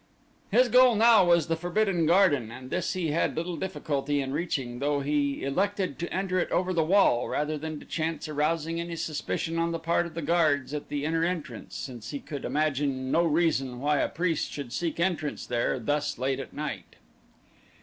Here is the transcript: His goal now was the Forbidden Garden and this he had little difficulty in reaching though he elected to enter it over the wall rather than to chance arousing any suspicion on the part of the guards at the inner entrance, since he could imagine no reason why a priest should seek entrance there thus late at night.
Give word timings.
His 0.49 0.67
goal 0.67 0.95
now 0.95 1.23
was 1.25 1.45
the 1.45 1.55
Forbidden 1.55 2.07
Garden 2.07 2.49
and 2.49 2.71
this 2.71 2.93
he 2.93 3.11
had 3.11 3.37
little 3.37 3.55
difficulty 3.55 4.19
in 4.19 4.33
reaching 4.33 4.79
though 4.79 5.01
he 5.01 5.43
elected 5.43 5.99
to 5.99 6.11
enter 6.11 6.39
it 6.39 6.49
over 6.49 6.73
the 6.73 6.83
wall 6.83 7.29
rather 7.29 7.55
than 7.55 7.79
to 7.79 7.85
chance 7.85 8.27
arousing 8.27 8.79
any 8.79 8.95
suspicion 8.95 9.59
on 9.59 9.71
the 9.71 9.77
part 9.77 10.07
of 10.07 10.15
the 10.15 10.23
guards 10.23 10.73
at 10.73 10.89
the 10.89 11.05
inner 11.05 11.23
entrance, 11.23 11.75
since 11.75 12.09
he 12.09 12.19
could 12.19 12.45
imagine 12.45 13.11
no 13.11 13.23
reason 13.25 13.79
why 13.79 13.99
a 13.99 14.09
priest 14.09 14.51
should 14.51 14.73
seek 14.73 14.99
entrance 14.99 15.45
there 15.45 15.77
thus 15.79 16.17
late 16.17 16.39
at 16.39 16.51
night. 16.51 16.95